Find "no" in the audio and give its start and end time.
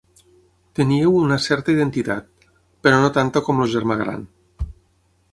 3.03-3.11